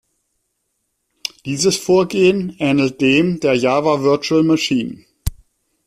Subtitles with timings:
[1.45, 5.05] Dieses Vorgehen ähnelt dem der Java Virtual Machine.